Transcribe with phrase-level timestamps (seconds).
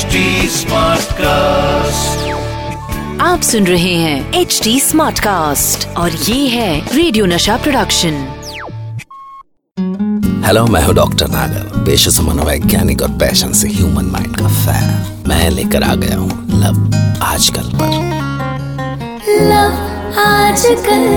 [0.00, 0.20] HD
[1.14, 2.28] cast
[3.20, 8.14] आप सुन रहे हैं एच डी स्मार्ट कास्ट और ये है रेडियो नशा प्रोडक्शन
[10.46, 15.24] हेलो मैं हूँ डॉक्टर नागर पेशे से मनोवैज्ञानिक और पैशन से ह्यूमन माइंड का फ़ैन
[15.28, 16.30] मैं लेकर आ गया हूँ
[16.60, 17.90] लव आजकल पर।
[19.40, 19.72] लव
[20.20, 21.08] आजकल।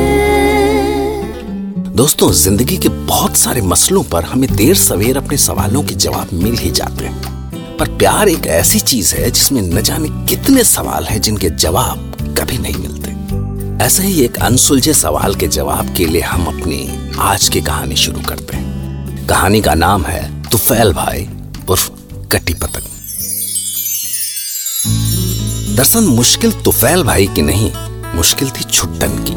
[1.95, 6.57] दोस्तों ज़िंदगी के बहुत सारे मसलों पर हमें देर सवेर अपने सवालों के जवाब मिल
[6.57, 7.32] ही जाते हैं।
[7.79, 12.57] पर प्यार एक ऐसी चीज़ है जिसमें न जाने कितने सवाल हैं जिनके जवाब कभी
[12.57, 13.11] नहीं मिलते।
[13.85, 18.19] ऐसे ही एक अनसुलझे सवाल के जवाब के लिए हम अपनी आज की कहानी शुरू
[18.19, 21.29] करते हैं। कहानी का नाम है तुफैल भाई
[21.69, 21.89] उर्फ़
[22.31, 22.83] कटी पतंग।
[25.75, 27.71] दरअसल मुश्किल तुफैल भाई की नहीं,
[28.15, 29.35] मुश्किल थी छुट्टन की।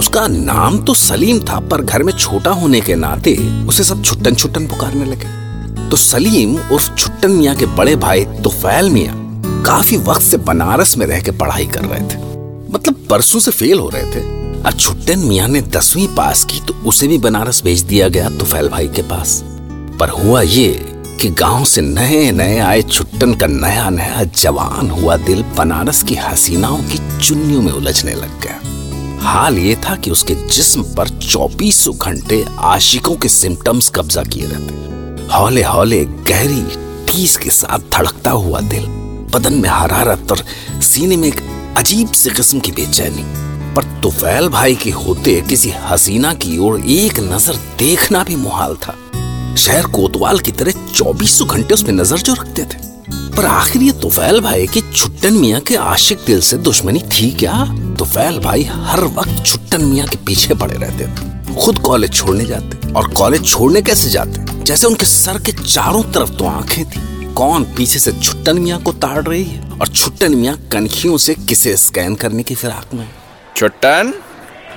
[0.00, 4.34] उसका नाम तो सलीम था, पर घर में छोटा होने के नाते उसे सब छुट्टन
[4.34, 5.43] छुट्टन पुकारने लगे।
[5.90, 9.22] तो सलीम उर्फ़ छुट्टन मियाँ के बड़े भाई तुफैल मियाँ
[9.66, 12.18] काफ़ी वक्त से बनारस में रह के पढ़ाई कर रहे थे।
[12.72, 14.22] मतलब परसों से फेल हो रहे थे।
[14.62, 18.68] और छुट्टन मियाँ ने दसवीं पास की तो उसे भी बनारस भेज दिया गया तुफैल
[18.68, 19.42] भाई के पास।
[20.00, 20.68] पर हुआ ये
[21.20, 26.14] कि गाँव से नए नए आए छुट्टन का नया नया जवान हुआ दिल बनारस की
[26.14, 28.60] हसीनाओं की चुन्नियों में उलझने लग गया।
[29.22, 34.82] हाल ये था कि उसके जिस्म पर चौबीसों घंटे आशिकों के सिम्टम्स कब्जा किए रहते।
[35.32, 36.62] हौले हौले गहरी
[37.06, 38.86] टीस के साथ धड़कता हुआ दिल।
[39.34, 40.44] बदन में हरारत और
[40.82, 41.40] सीने में एक
[41.78, 43.24] अजीब सी किस्म की बेचैनी।
[43.74, 48.96] पर तुफैल भाई के होते किसी हसीना की ओर एक नज़र देखना भी मुहाल था।
[49.56, 52.82] शहर कोतवाल की तरह चौबीसों घंटे उसमें नज़र जो रखते थे।
[53.36, 57.64] पर आखिर ये तुफैल भाई की छुट्टन मियाँ के आशिक दिल से दुश्मनी थी क्या?
[57.98, 62.92] तुफैल भाई हर वक्त छुट्टन मियाँ के पीछे पड़े रहते थे। खुद कॉलेज छोड़ने जाते
[62.92, 64.43] और कॉलेज छोड़ने कैसे जाते?
[64.66, 68.92] जैसे उनके सर के चारों तरफ़ तो आँखें थी। कौन पीछे से छुट्टन मियाँ को
[68.92, 69.70] ताड़ रही है?
[69.70, 73.08] और छुट्टन मियाँ कनखियों से किसे स्कैन करने की फिराक में?
[73.56, 74.12] छुट्टन?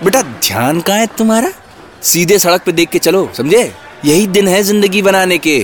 [0.04, 1.52] बेटा ध्यान कहाँ है तुम्हारा?
[2.04, 3.64] सीधे सड़क पे देख के चलो समझे?
[4.06, 5.56] यही दिन है ज़िंदगी बनाने के।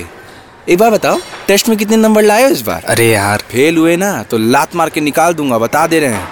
[0.69, 2.84] एक बार बताओ टेस्ट में कितने नंबर लाए हो इस बार?
[2.84, 6.28] अरे यार फेल हुए ना तो लात मार के निकाल दूँगा बता दे रहे हैं।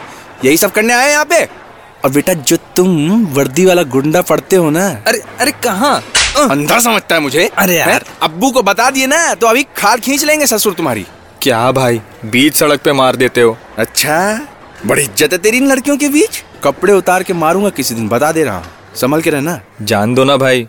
[0.46, 1.44] यही सब करने आए यहाँ पे?
[2.06, 4.88] और बेटा जो तुम वर्दी वाला गुंडा पढ़ते हो ना?
[5.08, 6.02] अरे अरे कहाँ?
[6.42, 8.00] अंधा समझता है मुझे। अरे यार। हैं?
[8.24, 11.06] अब्बू को बता दिए ना तो अभी खाल खींच लेंगे ससुर तुम्हारी।
[11.42, 13.58] क्या भाई बीच सड़क पे मार देते हो?
[13.78, 14.18] अच्छा
[14.86, 16.44] बड़ी इज़्ज़त है तेरी इन लड़कियों के बीच?
[16.64, 20.24] कपड़े उतार के मारूँगा किसी दिन बता दे रहा हूँ। संभल के रहना। जान दो
[20.24, 20.68] ना भाई।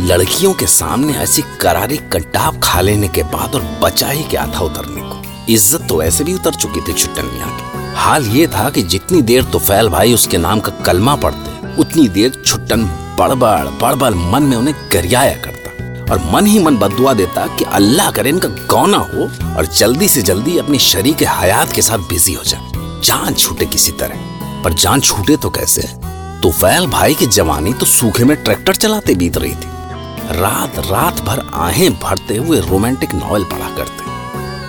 [0.00, 4.60] लड़कियों के सामने ऐसी करारी कंटाप खा लेने के बाद और बचा ही क्या था
[4.60, 8.68] उतरने को। इज़्ज़त तो ऐसे भी उतर चुकी थी छुट्टन मियाँ की। हाल ये था
[8.70, 13.68] कि जितनी देर तो फैल भाई उसके नाम का कलमा पढ़ते उतनी देर छुट्टन बड़बड़
[13.82, 15.60] बड़बड़ मन में उन्हें गरियाया करता।
[16.12, 20.22] और मन ही मन बदुआ देता कि अल्लाह करे इनका गौना हो और जल्दी से
[20.22, 24.72] जल्दी अपनी शरीक के हयात के साथ बिज़ी हो जाए। जान छूटे किसी तरह। पर
[24.72, 25.82] जान छूटे तो कैसे?
[26.42, 29.70] तुफैल भाई की जवानी तो सूखे में ट्रैक्टर चलाते बीत रही थी।
[30.40, 34.10] रात रात भर आहें भरते हुए रोमांटिक नॉवेल पढ़ा करते।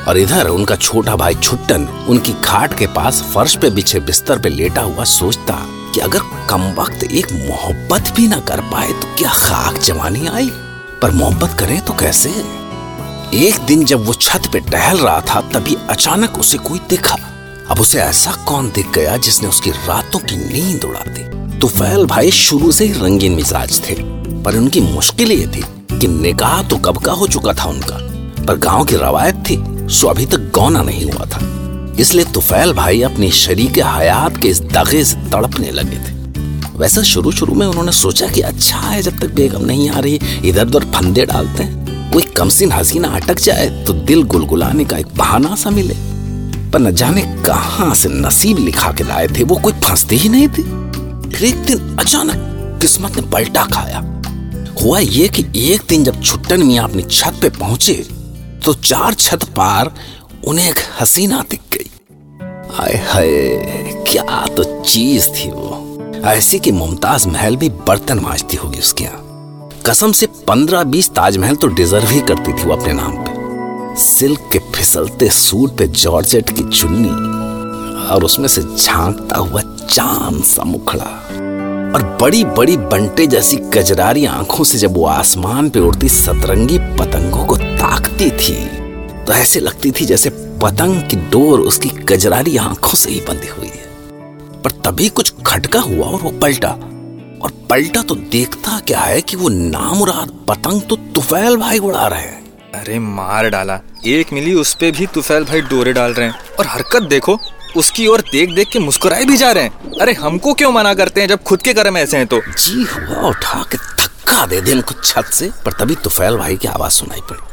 [0.09, 4.49] और इधर उनका छोटा भाई छुट्टन उनकी खाट के पास फर्श पे बिछे बिस्तर पे
[4.49, 5.53] लेटा हुआ सोचता
[5.93, 10.49] कि अगर कम वक्त एक मोहब्बत भी ना कर पाए तो क्या खाक जवानी आई?
[11.01, 12.29] पर मोहब्बत करे तो कैसे?
[13.33, 17.17] एक दिन जब वो छत पे टहल रहा था, तभी अचानक उसे कोई दिखा।
[17.69, 21.59] अब उसे ऐसा कौन दिख गया जिसने उसकी रातों की नींद उड़ा दी?
[21.59, 23.95] तो फैल भाई शुरू से ही रंगीन मिजाज थे,
[24.43, 25.63] पर उनकी मुश्किल ये थी
[25.99, 27.97] कि निकाह तो कब का हो चुका था उनका।
[28.45, 29.57] पर गाँव की रवायत थी,
[29.89, 31.39] सो अभी तक गौना नहीं हुआ था।
[31.99, 36.11] इसलिए तुफैल भाई अपनी शरीक हयात के इस दगे से तड़पने लगे थे।
[36.77, 40.19] वैसे शुरू शुरू में उन्होंने सोचा कि अच्छा है, जब तक बेगम नहीं आ रही
[40.45, 45.15] इधर उधर फंदे डालते हैं, कोई कमसिन हसीना अटक जाए तो दिल गुलगुलाने का एक
[45.17, 45.95] बहाना सा मिले।
[46.71, 50.47] पर न जाने कहाँ से नसीब लिखा के लाए थे, वो कोई फंसते ही नहीं
[50.47, 50.63] थे।
[51.29, 53.99] फिर एक दिन अचानक किस्मत ने पलटा खाया।
[54.81, 57.93] हुआ ये कि एक दिन जब छुट्टन मियाँ अपनी छत पे पहुँचे
[58.65, 59.93] तो चार छत पार
[60.47, 61.82] उन्हें एक हसीना दिख गई।
[62.73, 63.27] हाय हाय,
[64.07, 69.69] क्या तो चीज़ थी वो। ऐसी कि मुमताज़ महल भी बर्तन मांजती होगी उसके यहाँ।
[69.85, 74.49] कसम से पंद्रह बीस ताजमहल तो डिजर्व ही करती थी वो अपने नाम पे। सिल्क
[74.53, 77.09] के फिसलते सूट पे जॉर्जेट की चुन्नी
[78.09, 81.05] और उसमें से झांकता हुआ चाँद सा मुखड़ा
[81.95, 87.45] और बड़ी बड़ी बंटे जैसी कजरारी आँखों से जब वो आसमान पे उड़ती सतरंगी पतंगों
[87.45, 88.82] को ताकती थी।
[89.27, 90.29] तो ऐसे लगती थी जैसे
[90.63, 93.91] पतंग की डोर उसकी कजरारी आँखों से ही बंधी हुई है।
[94.61, 96.69] पर तभी कुछ खटका हुआ और वो पलटा।
[97.41, 102.21] और पलटा तो देखता क्या है कि वो नामुराद पतंग तो तुफैल भाई उड़ा रहे
[102.21, 102.43] हैं।
[102.75, 106.67] अरे मार डाला। एक मिली उस पे भी तुफैल भाई डोरे डाल रहे हैं। और
[106.67, 107.39] हरकत देखो
[107.77, 111.21] उसकी ओर देख देख के मुस्कुराए भी जा रहे हैं। अरे हमको क्यों मना करते
[111.21, 112.39] हैं जब खुद के कर्म ऐसे हैं तो?
[112.39, 116.67] जी हुआ उठा के धक्का दे दे इनको छत से। पर तभी तुफैल भाई की
[116.67, 117.52] आवाज़ सुनाई पड़ी।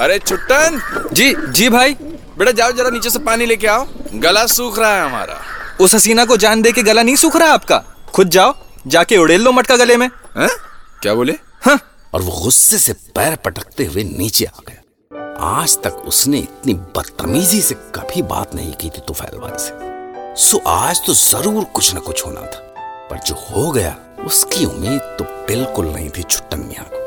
[0.00, 0.80] अरे छुट्टन
[1.12, 1.94] जी जी भाई।
[2.38, 5.40] बेटा जाओ जरा नीचे से पानी लेके आओ। गला सूख रहा है हमारा।
[5.80, 7.82] उस हसीना को जान दे के गला नहीं सूख रहा आपका?
[8.14, 8.54] खुद जाओ
[8.86, 10.48] जाके उड़ेल लो मटका गले में। हैं?
[11.02, 11.32] क्या बोले?
[11.62, 11.78] हाँ।
[12.14, 14.80] और वो गुस्से से पैर पटकते हुए नीचे आ गया।
[15.58, 20.62] आज तक उसने इतनी बदतमीजी से कभी बात नहीं की थी तुफैल भाई से। सो
[20.68, 22.58] आज तो ज़रूर कुछ न कुछ होना था।
[23.10, 23.96] पर जो हो गया
[24.26, 27.01] उसकी उम्मीद तो बिल्कुल नहीं थी छुट्टन मियाँ को।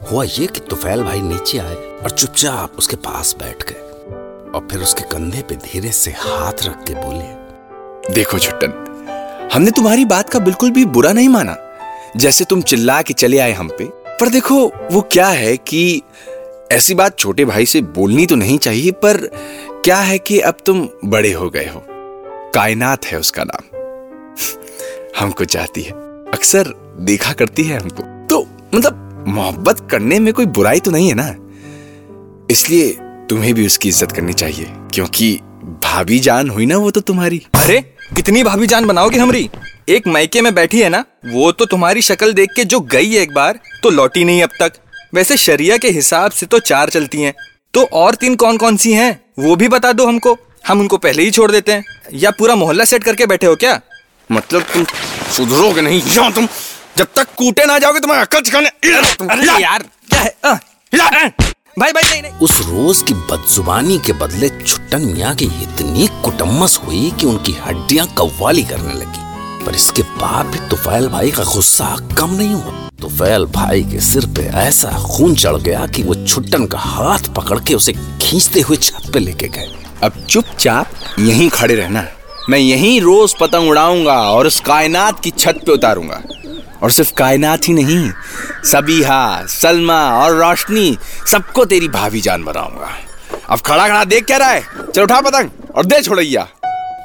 [0.00, 3.80] हुआ ये कि तुफैल भाई नीचे आए और चुपचाप उसके पास बैठ गए
[4.50, 10.04] और फिर उसके कंधे पे धीरे से हाथ रख के बोले, देखो छुट्टन हमने तुम्हारी
[10.04, 11.56] बात का बिल्कुल भी बुरा नहीं माना।
[12.16, 14.56] जैसे तुम चिल्ला के चले आए हम पे, पर देखो
[14.92, 16.02] वो क्या है कि
[16.72, 19.16] ऐसी बात छोटे भाई से बोलनी तो नहीं चाहिए, पर
[19.84, 21.82] क्या है कि अब तुम बड़े हो गए हो।
[22.54, 23.84] कायनात है उसका नाम।
[25.18, 25.92] हमको चाहती है।
[26.32, 31.14] अक्सर देखा करती है हमको। तो मतलब मोहब्बत करने में कोई बुराई तो नहीं है
[31.14, 31.28] ना?
[32.50, 32.90] इसलिए
[33.30, 35.32] तुम्हें भी उसकी इज़्ज़त करनी चाहिए क्योंकि
[35.84, 37.80] भाभी जान हुई ना वो तो तुम्हारी। अरे
[38.16, 39.48] कितनी भाभी जान बनाओगे हमरी?
[39.88, 43.22] एक मायके में बैठी है ना वो तो तुम्हारी शक्ल देख के जो गई है
[43.22, 44.72] एक बार तो लौटी नहीं अब तक।
[45.14, 47.34] वैसे शरिया के हिसाब से तो चार चलती हैं।
[47.74, 50.36] तो और तीन कौन कौन सी हैं वो भी बता दो हमको।
[50.66, 51.84] हम उनको पहले ही छोड़ देते हैं।
[52.14, 53.80] या पूरा मोहल्ला सेट करके बैठे हो क्या?
[54.30, 54.84] मतलब तुम
[55.32, 56.46] सुधरोगे नहीं या तुम
[56.98, 59.82] जब तक कूटे ना जाओगे तुम्हें अक्ल सिखाने अरे यार।
[60.12, 61.28] क्या है
[61.78, 66.78] भाई भाई नहीं नहीं। उस रोज की बदजुबानी के बदले छुट्टन मियाँ की इतनी कुटम्मस
[66.84, 71.94] हुई कि उनकी हड्डियाँ कव्वाली करने लगी। पर इसके बाद भी तुफैल भाई का गुस्सा
[72.18, 76.66] कम नहीं हुआ। तुफैल भाई के सिर पे ऐसा खून चढ़ गया कि वो छुट्टन
[76.66, 79.68] का हाथ पकड़ के उसे खींचते हुए छत पे लेके गए।
[80.02, 82.06] अब चुपचाप यहीं खड़े रहना
[82.48, 86.22] मैं यहीं रोज पतंग उड़ाऊँगा और उस कायनात की छत पे उतारूँगा।
[86.82, 88.10] और सिर्फ़ कायनात ही नहीं,
[88.64, 92.90] सबीहा, सलमा और रोशनी, सबको तेरी भाभी जान बनाऊँगा।
[93.50, 94.64] अब खड़ा खड़ा देख क्या रहा है?
[94.94, 96.48] चल उठा पतंग और दे छोड़ैया।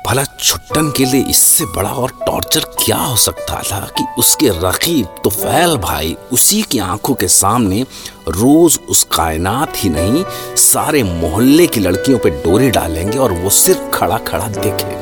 [0.07, 5.21] भला छुट्टन के लिए इससे बड़ा और टॉर्चर क्या हो सकता था कि उसके रकीब
[5.23, 7.81] तो फैल भाई, उसी की आँखों के सामने
[8.27, 10.23] रोज उस कायनात ही नहीं,
[10.55, 15.00] सारे मोहल्ले की लड़कियों पे डोरे डालेंगे और वो सिर्फ़ खड़ा खड़ा देखेगा।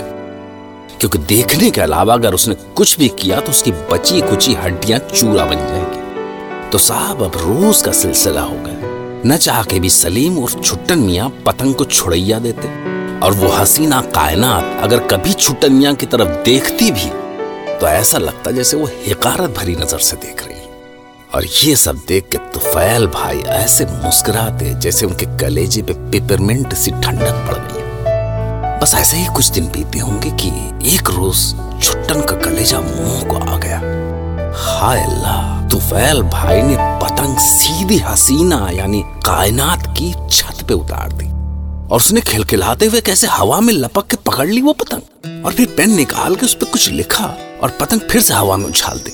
[0.99, 5.45] क्योंकि देखने के अलावा अगर उसने कुछ भी किया तो उसकी बची कुची हड्डियाँ चूरा
[5.45, 10.37] बन जाएगी। तो साहब अब रोज का सिलसिला हो गया। न चाह के भी सलीम
[10.39, 12.67] और छुट्टन मियाँ पतंग को छुड़ैया देते।
[13.19, 17.09] और वो हसीना कायनात अगर कभी छुट्टन मियाँ की तरफ़ देखती भी
[17.79, 20.57] तो ऐसा लगता जैसे वो हिकारत भरी नज़र से देख रही।
[21.35, 26.91] और ये सब देख के तुफैल भाई ऐसे मुस्कुराते जैसे उनके कलेजे पे पिपरमिंट सी
[26.93, 27.78] ठंडक पड़ गई।
[28.81, 30.49] बस ऐसे ही कुछ दिन बीते होंगे कि
[30.93, 31.39] एक रोज
[31.83, 33.79] छुट्टन का कलेजा मुँह को आ गया।
[34.57, 41.27] हाय अल्लाह, तुफैल भाई ने पतंग सीधी हसीना, यानी कायनात की छत पे उतार दी।
[41.27, 45.45] और उसने खिलखिलाते हुए कैसे हवा में लपक के पकड़ ली वो पतंग?
[45.45, 47.25] और फिर पेन निकाल के उस पर कुछ लिखा
[47.63, 49.13] और पतंग फिर से हवा में उछाल दी।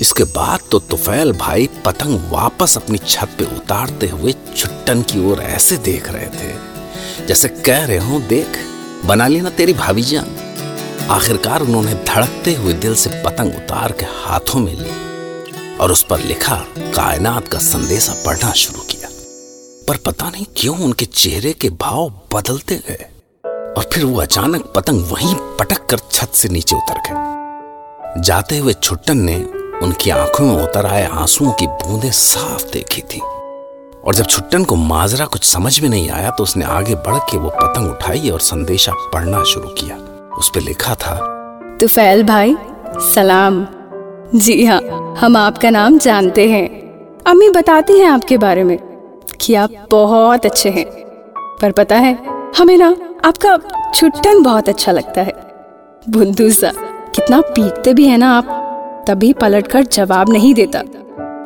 [0.00, 5.42] इसके बाद तो तुफैल भाई पतंग वापस अपनी छत पे उतारते हुए छुट्टन की ओर
[5.42, 6.54] ऐसे देख रहे थे,
[7.26, 8.64] जैसे कह रहे हो, देख
[9.06, 14.06] बना ली ना तेरी भाभी जान। आखिरकार उन्होंने धड़कते हुए दिल से पतंग उतार के
[14.06, 19.08] हाथों में ली और उस पर लिखा, कायनात का संदेशा पढ़ना शुरू किया।
[19.88, 23.06] पर पता नहीं क्यों उनके चेहरे के भाव बदलते गए
[23.76, 28.72] और फिर वो अचानक पतंग वहीं पटक कर छत से नीचे उतर गए। जाते हुए
[28.72, 29.36] छुट्टन ने
[29.82, 33.20] उनकी आँखों में उतर आए आंसुओं की बूंदें साफ़ देखी थी।
[34.06, 37.38] और जब छुट्टन को माजरा कुछ समझ में नहीं आया तो उसने आगे बढ़ के
[37.38, 39.96] वो पतंग उठाई और संदेशा पढ़ना शुरू किया।
[40.38, 41.14] उस पर लिखा था
[41.80, 42.56] तुफैल भाई,
[43.14, 43.66] सलाम।
[44.34, 44.80] जी हाँ
[45.20, 46.66] हम आपका नाम जानते हैं।
[47.26, 48.78] अम्मी बताती हैं आपके बारे में
[49.40, 50.84] कि आप बहुत अच्छे हैं।
[51.62, 52.18] पर पता है,
[52.58, 53.58] हमें ना आपका
[53.94, 55.32] छुट्टन बहुत अच्छा लगता है।
[56.10, 56.72] बुद्धू सा,
[57.14, 60.82] कितना पीटते भी है ना आप, तभी पलटकर जवाब नहीं देता।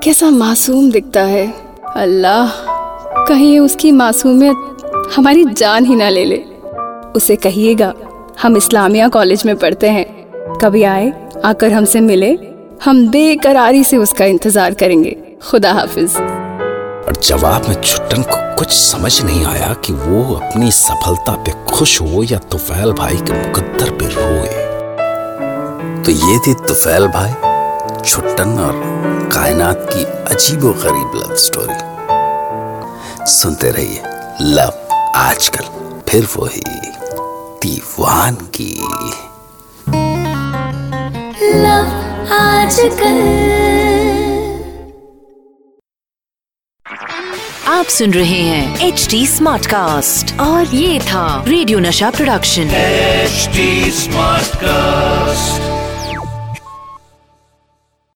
[0.03, 1.68] कैसा मासूम दिखता है।
[1.99, 2.51] अल्लाह
[3.27, 6.37] कहीं उसकी मासूमियत हमारी जान ही ना ले ले।
[7.17, 7.93] उसे कहिएगा,
[8.43, 10.07] हम इस्लामिया कॉलेज में पढ़ते हैं।
[10.59, 11.13] कभी आए,
[11.45, 12.31] आकर हमसे मिले,
[12.85, 19.23] हम बेकरारी से उसका इंतज़ार करेंगे। खुदा हाफिज। और जवाब में छुट्टन को कुछ समझ
[19.25, 24.07] नहीं आया कि वो अपनी सफलता पे खुश हो या तुफैल भाई के मुकद्दर पे
[24.15, 24.57] रोए।
[26.05, 27.48] तो ये थी तुफैल भाई।
[28.09, 28.77] छुट्टन और
[29.33, 31.75] कायनात की अजीबो गरीब लव स्टोरी
[33.31, 34.03] सुनते रहिए
[34.55, 35.67] लव आजकल
[36.09, 36.63] फिर वही
[37.65, 38.73] दीवानगी
[47.69, 53.91] आप सुन रहे हैं एच डी स्मार्ट कास्ट और ये था रेडियो नशा प्रोडक्शन एचडी
[54.01, 55.68] स्मार्ट Smartcast.